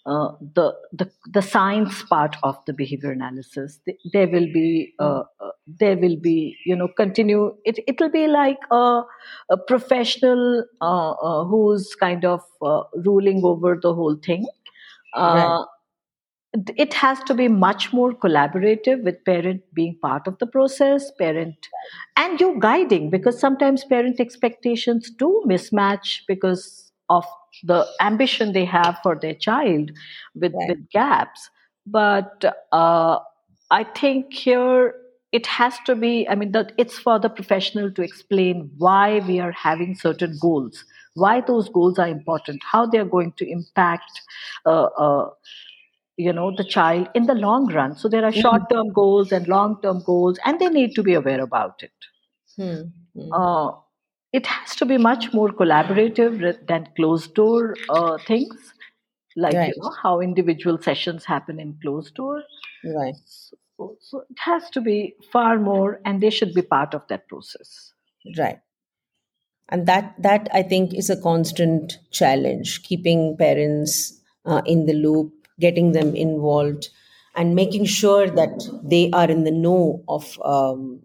uh, 0.07 0.31
the, 0.55 0.73
the 0.93 1.11
the 1.33 1.43
science 1.43 2.03
part 2.05 2.37
of 2.45 2.57
the 2.67 2.73
behavior 2.73 3.11
analysis, 3.11 3.81
th- 3.85 3.99
there 4.13 4.29
will 4.29 4.47
be 4.53 4.95
uh, 5.01 5.23
uh, 5.41 5.51
there 5.67 5.97
will 5.97 6.17
be 6.17 6.57
you 6.65 6.77
know 6.77 6.89
continue. 6.97 7.55
It 7.65 7.81
it 7.89 8.01
will 8.01 8.11
be 8.11 8.29
like 8.29 8.59
a, 8.71 9.03
a 9.51 9.57
professional 9.67 10.65
uh, 10.81 11.11
uh, 11.13 11.45
who's 11.45 11.95
kind 11.97 12.25
of 12.25 12.43
uh, 12.63 12.83
ruling 13.05 13.43
over 13.45 13.79
the 13.83 13.93
whole 13.95 14.17
thing. 14.25 14.47
Uh, 15.13 15.65
it 16.77 16.95
has 16.95 17.23
to 17.25 17.35
be 17.35 17.49
much 17.49 17.93
more 17.93 18.13
collaborative 18.15 19.03
with 19.05 19.23
parent 19.25 19.63
being 19.75 19.97
part 20.01 20.27
of 20.27 20.39
the 20.39 20.47
process 20.47 21.11
parent 21.19 21.69
and 22.17 22.41
you 22.41 22.57
guiding 22.61 23.11
because 23.11 23.39
sometimes 23.39 23.85
parent 23.85 24.19
expectations 24.21 25.11
do 25.11 25.43
mismatch 25.47 26.21
because 26.27 26.86
of 27.09 27.25
the 27.63 27.87
ambition 28.01 28.53
they 28.53 28.65
have 28.65 28.99
for 29.03 29.17
their 29.17 29.35
child 29.35 29.91
with, 30.35 30.53
Right. 30.53 30.69
with 30.69 30.89
gaps 30.91 31.51
but 31.87 32.45
uh, 32.73 33.19
i 33.71 33.85
think 33.85 34.33
here 34.33 34.95
it 35.33 35.47
has 35.47 35.79
to 35.87 35.95
be 35.95 36.29
i 36.29 36.35
mean 36.35 36.53
that 36.53 36.73
it's 36.79 36.99
for 36.99 37.19
the 37.19 37.29
professional 37.29 37.91
to 37.93 38.03
explain 38.03 38.71
why 38.79 39.21
we 39.29 39.39
are 39.41 39.53
having 39.53 39.95
certain 39.95 40.37
goals 40.41 40.85
why 41.15 41.41
those 41.41 41.69
goals 41.69 41.99
are 41.99 42.09
important 42.09 42.63
how 42.73 42.87
they 42.87 42.99
are 42.99 43.11
going 43.17 43.33
to 43.33 43.49
impact 43.51 44.21
uh, 44.67 44.85
uh, 45.07 45.31
you 46.17 46.33
know 46.33 46.55
the 46.57 46.65
child 46.65 47.09
in 47.15 47.27
the 47.27 47.35
long 47.35 47.67
run 47.73 47.95
so 47.97 48.09
there 48.09 48.25
are 48.25 48.33
short 48.33 48.69
term 48.71 48.93
goals 48.93 49.33
and 49.33 49.49
long 49.49 49.81
term 49.83 50.03
goals 50.05 50.39
and 50.45 50.59
they 50.61 50.69
need 50.69 50.95
to 50.95 51.03
be 51.03 51.15
aware 51.15 51.41
about 51.41 51.83
it 51.83 51.93
Hmm. 52.57 52.83
Hmm. 53.15 53.37
It 54.39 54.47
has 54.47 54.75
to 54.77 54.87
be 54.91 54.99
much 54.99 55.33
more 55.33 55.49
collaborative 55.61 56.41
than 56.69 56.89
closed 56.97 57.35
door 57.35 57.75
uh, 57.89 58.19
things 58.27 58.73
like 59.37 59.55
Right. 59.55 59.69
you 59.75 59.83
know 59.83 59.93
how 60.03 60.21
individual 60.21 60.79
sessions 60.89 61.25
happen 61.25 61.61
in 61.61 61.79
closed 61.83 62.15
door 62.15 62.43
Right. 62.85 63.15
so, 63.25 63.57
so 64.01 64.21
it 64.31 64.39
has 64.39 64.71
to 64.71 64.81
be 64.81 65.15
far 65.33 65.59
more 65.59 66.01
and 66.05 66.23
they 66.23 66.31
should 66.31 66.55
be 66.55 66.63
part 66.63 66.95
of 66.95 67.07
that 67.09 67.29
process 67.29 67.93
Right. 68.39 68.61
And 69.69 69.87
that 69.87 70.15
that 70.23 70.49
I 70.53 70.63
think 70.63 70.95
is 70.95 71.11
a 71.11 71.21
constant 71.21 71.99
challenge, 72.11 72.83
keeping 72.83 73.37
parents 73.37 74.21
uh, 74.45 74.63
in 74.65 74.87
the 74.87 74.93
loop, 74.95 75.33
getting 75.59 75.93
them 75.93 76.15
involved, 76.15 76.89
and 77.37 77.55
making 77.55 77.85
sure 77.85 78.29
that 78.31 78.69
they 78.83 79.11
are 79.13 79.31
in 79.31 79.45
the 79.45 79.51
know 79.51 80.03
of 80.09 80.39
um, 80.45 81.01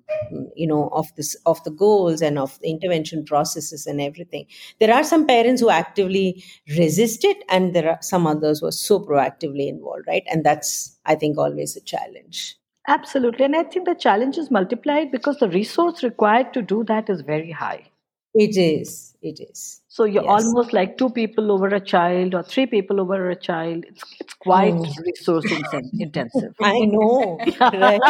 you 0.56 0.68
know 0.68 0.90
of 0.94 1.14
this 1.16 1.36
of 1.46 1.64
the 1.64 1.72
goals 1.72 2.22
and 2.22 2.40
of 2.40 2.60
the 2.62 2.70
intervention 2.70 3.26
processes 3.26 3.86
and 3.86 4.02
everything. 4.02 4.46
There 4.80 4.94
are 4.94 5.04
some 5.04 5.28
parents 5.28 5.62
who 5.62 5.70
actively 5.70 6.44
resist 6.78 7.24
it, 7.24 7.38
and 7.50 7.74
there 7.76 7.90
are 7.90 8.00
some 8.02 8.28
others 8.28 8.60
who 8.60 8.68
are 8.68 8.72
so 8.72 9.00
proactively 9.00 9.68
involved, 9.68 10.06
right? 10.08 10.24
And 10.32 10.44
that's 10.46 10.98
I 11.06 11.16
think 11.16 11.38
always 11.38 11.76
a 11.76 11.82
challenge. 11.82 12.56
absolutely 12.88 13.44
and 13.46 13.56
i 13.56 13.64
think 13.64 13.86
the 13.88 13.96
challenge 13.96 14.38
is 14.38 14.52
multiplied 14.52 15.10
because 15.12 15.38
the 15.40 15.50
resource 15.50 16.04
required 16.04 16.54
to 16.54 16.62
do 16.62 16.84
that 16.84 17.10
is 17.10 17.22
very 17.22 17.50
high 17.52 17.90
It 18.34 18.58
is. 18.58 19.11
It 19.22 19.40
is. 19.40 19.82
So 19.88 20.06
you're 20.06 20.24
Yes. 20.24 20.32
almost 20.32 20.74
like 20.74 20.98
two 20.98 21.10
people 21.10 21.52
over 21.52 21.68
a 21.68 21.80
child 21.80 22.34
or 22.34 22.44
three 22.44 22.66
people 22.66 23.00
over 23.00 23.30
a 23.30 23.36
child. 23.36 23.86
It's 23.88 24.04
it's 24.20 24.34
quite 24.34 24.74
Mm. 24.76 25.06
resource 25.06 25.46
intensive. 26.00 26.56
I 26.62 26.80
know, 26.86 27.40
right? 27.74 28.02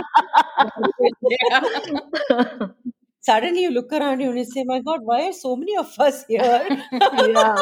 Suddenly 3.22 3.62
you 3.64 3.72
look 3.72 3.92
around 3.94 4.20
you 4.22 4.30
and 4.30 4.38
you 4.40 4.46
say, 4.46 4.64
My 4.64 4.80
God, 4.82 5.02
why 5.04 5.28
are 5.28 5.34
so 5.34 5.56
many 5.56 5.76
of 5.78 5.92
us 6.00 6.26
here? 6.28 6.68
yeah. 7.14 7.58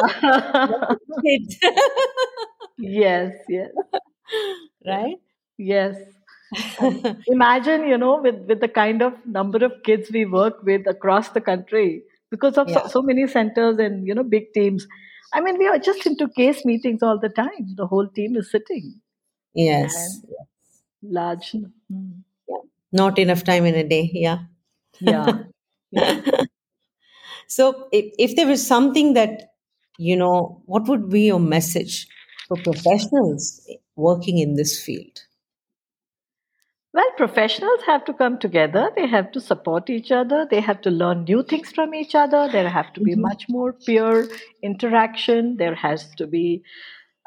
Yes, 2.78 3.36
yes, 3.48 3.70
right? 4.86 5.16
yes. 5.58 5.96
Imagine, 7.26 7.86
you 7.88 7.98
know, 7.98 8.20
with, 8.20 8.36
with 8.46 8.60
the 8.60 8.68
kind 8.68 9.02
of 9.02 9.14
number 9.26 9.64
of 9.64 9.72
kids 9.84 10.10
we 10.12 10.24
work 10.24 10.62
with 10.62 10.86
across 10.86 11.30
the 11.30 11.40
country 11.40 12.02
because 12.30 12.58
of 12.58 12.68
Yeah. 12.68 12.82
so, 12.82 12.88
so 12.88 13.02
many 13.02 13.26
centers 13.26 13.78
and, 13.78 14.06
you 14.06 14.14
know, 14.14 14.24
big 14.24 14.52
teams. 14.52 14.86
I 15.32 15.40
mean, 15.40 15.58
we 15.58 15.66
are 15.66 15.78
just 15.78 16.06
into 16.06 16.28
case 16.28 16.64
meetings 16.64 17.02
all 17.02 17.18
the 17.18 17.28
time. 17.28 17.74
The 17.76 17.86
whole 17.86 18.08
team 18.08 18.36
is 18.36 18.50
sitting 18.50 19.00
Yes. 19.54 20.22
large. 21.02 21.52
Mm. 21.92 22.22
Not 22.92 23.18
enough 23.18 23.44
time 23.44 23.64
in 23.66 23.74
a 23.74 23.84
day. 23.84 24.10
Yeah. 24.12 24.38
Yeah. 25.00 25.44
yeah. 25.90 26.20
So 27.46 27.88
if, 27.92 28.12
if 28.18 28.36
there 28.36 28.46
was 28.46 28.66
something 28.66 29.14
that, 29.14 29.54
you 29.98 30.16
know, 30.16 30.62
what 30.66 30.88
would 30.88 31.08
be 31.10 31.22
your 31.22 31.40
message 31.40 32.06
for 32.48 32.56
professionals 32.58 33.66
working 33.96 34.38
in 34.38 34.54
this 34.54 34.82
field? 34.82 35.24
Well, 36.92 37.10
professionals 37.16 37.82
have 37.86 38.04
to 38.06 38.12
come 38.12 38.38
together. 38.38 38.90
They 38.96 39.06
have 39.06 39.30
to 39.32 39.40
support 39.40 39.88
each 39.90 40.10
other. 40.10 40.46
They 40.50 40.60
have 40.60 40.80
to 40.82 40.90
learn 40.90 41.24
new 41.24 41.42
things 41.42 41.70
from 41.72 41.94
each 41.94 42.14
other. 42.14 42.48
There 42.50 42.68
have 42.68 42.92
to 42.94 43.00
be 43.00 43.14
Mhm. 43.14 43.16
much 43.16 43.48
more 43.48 43.72
peer 43.72 44.28
interaction. 44.62 45.56
There 45.56 45.74
has 45.74 46.10
to 46.16 46.26
be 46.26 46.62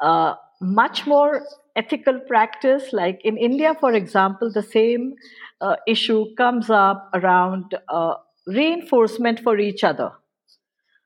uh, 0.00 0.34
much 0.60 1.06
more 1.06 1.46
ethical 1.76 2.20
practice. 2.20 2.92
Like 2.92 3.20
in 3.24 3.36
India, 3.38 3.74
for 3.80 3.92
example, 3.92 4.50
the 4.52 4.62
same 4.62 5.14
uh, 5.60 5.76
issue 5.86 6.34
comes 6.36 6.68
up 6.70 7.08
around 7.14 7.74
uh, 7.88 8.14
reinforcement 8.46 9.40
for 9.40 9.58
each 9.58 9.82
other. 9.84 10.12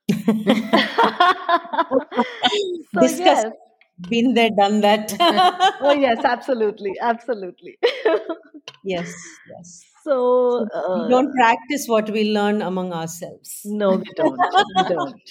so, 2.95 2.99
Discuss. 2.99 3.09
yes. 3.09 3.45
Been 4.09 4.35
there, 4.35 4.51
done 4.57 4.81
that. 4.83 5.13
Oh, 5.81 5.93
yes, 5.93 6.25
absolutely. 6.25 6.95
Absolutely. 7.01 7.79
yes, 8.89 9.15
yes. 9.51 9.85
so, 10.05 10.67
So 10.73 10.79
uh, 10.79 11.03
we 11.03 11.09
don't 11.11 11.33
practice 11.35 11.87
what 11.87 12.11
we 12.11 12.25
learn 12.33 12.63
among 12.63 12.93
ourselves. 12.93 13.61
No, 13.65 13.97
we 13.97 14.05
don't. 14.17 14.39
We 14.77 14.85
don't. 14.95 15.23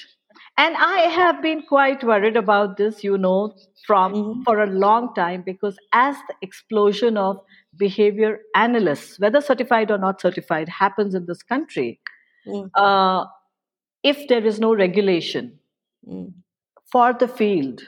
And 0.58 0.76
I 0.76 1.00
have 1.16 1.42
been 1.42 1.64
quite 1.64 2.04
worried 2.04 2.36
about 2.36 2.78
this, 2.78 3.04
you 3.04 3.18
know, 3.18 3.56
from 3.86 4.14
Mhm. 4.14 4.44
for 4.44 4.64
a 4.64 4.68
long 4.68 5.14
time 5.16 5.44
because 5.46 5.78
as 5.94 6.16
the 6.30 6.36
explosion 6.42 7.18
of 7.18 7.40
behavior 7.78 8.40
analysts, 8.56 9.20
whether 9.20 9.42
certified 9.42 9.92
or 9.92 9.98
not 9.98 10.20
certified, 10.22 10.70
happens 10.70 11.16
in 11.16 11.26
this 11.26 11.44
country, 11.44 12.00
Mm, 12.48 12.70
uh, 12.76 13.26
if 14.04 14.28
there 14.28 14.46
is 14.46 14.60
no 14.60 14.74
regulation 14.74 15.60
mm, 16.08 16.34
for 16.92 17.14
the 17.14 17.28
field, 17.28 17.82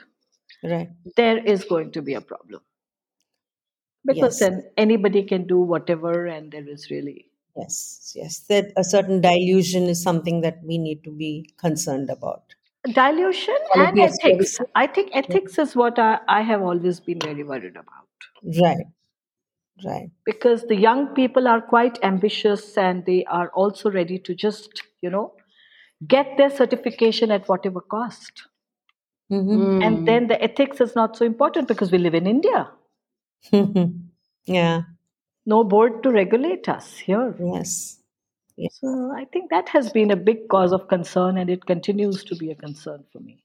right. 0.62 0.90
there 1.16 1.38
is 1.38 1.64
going 1.64 1.90
to 1.92 2.02
be 2.02 2.14
a 2.14 2.20
problem 2.20 2.60
because 4.06 4.38
Yes. 4.38 4.40
then 4.40 4.70
anybody 4.76 5.22
can 5.24 5.46
do 5.46 5.58
whatever, 5.60 6.26
and 6.26 6.50
there 6.52 6.68
is 6.68 6.90
really 6.90 7.30
Yes, 7.56 8.12
yes. 8.16 8.40
That 8.48 8.72
a 8.76 8.84
certain 8.84 9.20
dilution 9.20 9.84
is 9.84 10.02
something 10.02 10.40
that 10.42 10.62
we 10.64 10.78
need 10.78 11.02
to 11.04 11.10
be 11.10 11.50
concerned 11.58 12.10
about. 12.10 12.54
dilution 12.92 13.56
and 13.74 13.98
Quality 13.98 14.02
ethics. 14.02 14.22
services. 14.22 14.66
I 14.74 14.86
think 14.86 15.10
ethics 15.14 15.58
is 15.58 15.74
what 15.76 15.98
I, 15.98 16.20
I 16.28 16.42
have 16.42 16.62
always 16.62 17.00
been 17.00 17.18
very 17.20 17.42
worried 17.44 17.76
about. 17.76 18.06
Right, 18.42 18.86
right. 19.84 20.10
because 20.24 20.62
the 20.66 20.76
young 20.76 21.08
people 21.14 21.46
are 21.48 21.60
quite 21.60 21.98
ambitious 22.02 22.76
and 22.78 23.04
they 23.06 23.24
are 23.24 23.48
also 23.50 23.90
ready 23.90 24.18
to 24.18 24.34
just 24.34 24.82
you 25.02 25.10
know 25.10 25.32
get 26.06 26.36
their 26.38 26.50
certification 26.50 27.30
at 27.30 27.48
whatever 27.48 27.80
cost 27.80 28.44
Mm-hmm. 29.30 29.82
and 29.82 30.06
then 30.06 30.26
the 30.28 30.40
ethics 30.42 30.80
is 30.80 30.94
not 30.94 31.16
so 31.16 31.24
important 31.24 31.68
because 31.68 31.90
we 31.92 31.98
live 31.98 32.14
in 32.14 32.26
india 32.26 32.68
yeah, 34.44 34.82
no 35.46 35.64
board 35.64 36.02
to 36.02 36.10
regulate 36.10 36.68
us 36.68 36.98
here 36.98 37.34
yes. 37.38 37.98
so 38.72 39.12
i 39.16 39.24
think 39.26 39.50
that 39.50 39.68
has 39.68 39.90
been 39.92 40.10
a 40.10 40.16
big 40.16 40.48
cause 40.48 40.72
of 40.72 40.88
concern 40.88 41.38
and 41.38 41.48
it 41.48 41.64
continues 41.66 42.24
to 42.24 42.36
be 42.36 42.50
a 42.50 42.54
concern 42.54 43.04
for 43.12 43.20
me 43.20 43.42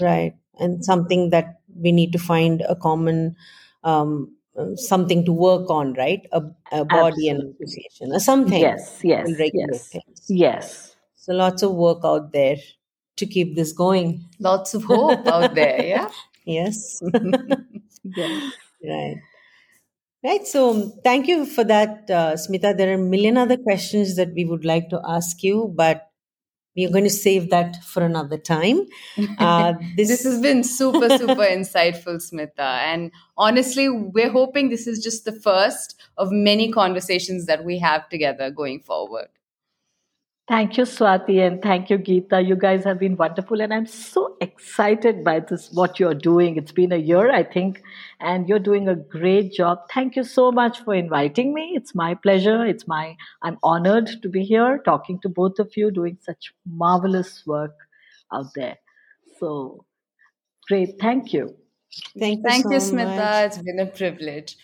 Right. 0.00 0.34
And 0.58 0.84
something 0.84 1.30
that 1.30 1.60
we 1.74 1.92
need 1.92 2.12
to 2.12 2.18
find 2.18 2.62
a 2.68 2.76
common 2.76 3.36
um, 3.84 4.34
uh, 4.56 4.76
something 4.76 5.24
to 5.24 5.32
work 5.32 5.70
on, 5.70 5.94
right? 5.94 6.26
A, 6.32 6.42
a 6.72 6.84
body 6.84 7.28
and 7.28 7.54
association 7.54 8.12
or 8.12 8.20
something. 8.20 8.60
yes 8.60 9.00
yes 9.02 9.30
yes 9.38 9.88
things. 9.88 10.26
yes 10.28 10.96
So 11.16 11.32
lots 11.32 11.62
of 11.62 11.72
work 11.72 12.00
out 12.04 12.32
there 12.32 12.56
to 13.16 13.26
keep 13.26 13.56
this 13.56 13.72
going. 13.72 14.24
Lots 14.38 14.74
of 14.74 14.84
hope 14.84 15.26
out 15.26 15.54
there, 15.54 15.84
yeah? 15.84 16.10
Yes. 16.44 17.00
yes 18.04 18.52
Right. 18.84 19.16
Right. 20.24 20.46
So 20.46 20.90
thank 21.02 21.26
you 21.26 21.44
for 21.46 21.64
that, 21.64 22.08
uh, 22.08 22.34
Smita. 22.34 22.76
There 22.76 22.90
are 22.90 22.94
a 22.94 22.98
million 22.98 23.36
other 23.36 23.56
questions 23.56 24.16
that 24.16 24.32
we 24.34 24.44
would 24.44 24.64
like 24.64 24.88
to 24.90 25.00
ask 25.04 25.42
you, 25.42 25.72
but 25.74 26.08
we 26.76 26.86
are 26.86 26.90
going 26.90 27.04
to 27.04 27.10
save 27.10 27.50
that 27.50 27.76
for 27.84 28.02
another 28.02 28.38
time. 28.38 28.86
Uh, 29.38 29.74
this, 29.96 30.08
This 30.08 30.24
has 30.24 30.40
been 30.40 30.62
super, 30.62 31.08
super 31.18 31.42
insightful, 31.42 32.16
Smita. 32.16 32.60
And 32.60 33.10
honestly, 33.36 33.88
we're 33.88 34.30
hoping 34.30 34.68
this 34.70 34.86
is 34.86 35.02
just 35.02 35.24
the 35.24 35.32
first 35.32 36.00
of 36.16 36.30
many 36.30 36.70
conversations 36.70 37.46
that 37.46 37.64
we 37.64 37.78
have 37.80 38.08
together 38.08 38.50
going 38.50 38.80
forward. 38.80 39.28
Thank 40.48 40.76
you, 40.76 40.82
Swati, 40.84 41.46
and 41.46 41.62
thank 41.62 41.88
you, 41.88 41.98
Geeta. 41.98 42.44
You 42.44 42.56
guys 42.56 42.82
have 42.82 42.98
been 42.98 43.16
wonderful, 43.16 43.60
and 43.60 43.72
I'm 43.72 43.86
so 43.86 44.36
excited 44.40 45.22
by 45.22 45.38
this, 45.38 45.70
what 45.72 46.00
you're 46.00 46.14
doing. 46.14 46.56
It's 46.56 46.72
been 46.72 46.90
a 46.90 46.96
year, 46.96 47.30
I 47.30 47.44
think, 47.44 47.80
and 48.18 48.48
you're 48.48 48.58
doing 48.58 48.88
a 48.88 48.96
great 48.96 49.52
job. 49.52 49.88
Thank 49.94 50.16
you 50.16 50.24
so 50.24 50.50
much 50.50 50.80
for 50.80 50.94
inviting 50.94 51.54
me. 51.54 51.74
It's 51.76 51.94
my 51.94 52.14
pleasure. 52.14 52.66
It's 52.66 52.88
my, 52.88 53.16
I'm 53.42 53.56
honored 53.62 54.10
to 54.20 54.28
be 54.28 54.42
here 54.42 54.82
talking 54.84 55.20
to 55.20 55.28
both 55.28 55.60
of 55.60 55.76
you, 55.76 55.92
doing 55.92 56.18
such 56.20 56.52
marvelous 56.66 57.44
work 57.46 57.76
out 58.32 58.52
there. 58.56 58.78
So 59.38 59.84
great. 60.66 60.98
Thank 61.00 61.32
you. 61.32 61.54
thank 62.18 62.38
you, 62.38 62.42
Thank 62.42 62.64
you, 62.64 62.78
Smita. 62.78 63.16
much. 63.16 63.46
It's 63.46 63.58
been 63.58 63.78
a 63.78 63.86
privilege. 63.86 64.56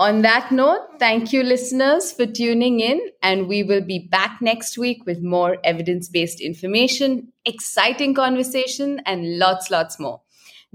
On 0.00 0.22
that 0.22 0.50
note, 0.50 0.98
thank 0.98 1.30
you, 1.30 1.42
listeners, 1.42 2.10
for 2.10 2.24
tuning 2.24 2.80
in. 2.80 2.98
And 3.22 3.48
we 3.48 3.62
will 3.62 3.82
be 3.82 3.98
back 3.98 4.38
next 4.40 4.78
week 4.78 5.04
with 5.04 5.22
more 5.22 5.58
evidence 5.62 6.08
based 6.08 6.40
information, 6.40 7.30
exciting 7.44 8.14
conversation, 8.14 9.02
and 9.04 9.38
lots, 9.38 9.70
lots 9.70 10.00
more. 10.00 10.22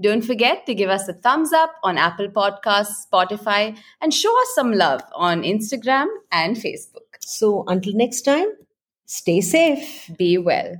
Don't 0.00 0.22
forget 0.22 0.64
to 0.66 0.74
give 0.76 0.90
us 0.90 1.08
a 1.08 1.12
thumbs 1.12 1.52
up 1.52 1.74
on 1.82 1.98
Apple 1.98 2.28
Podcasts, 2.28 3.04
Spotify, 3.12 3.76
and 4.00 4.14
show 4.14 4.30
us 4.42 4.54
some 4.54 4.72
love 4.72 5.02
on 5.12 5.42
Instagram 5.42 6.06
and 6.30 6.56
Facebook. 6.56 7.18
So 7.18 7.64
until 7.66 7.94
next 7.96 8.20
time, 8.20 8.46
stay 9.06 9.40
safe. 9.40 10.08
Be 10.16 10.38
well. 10.38 10.76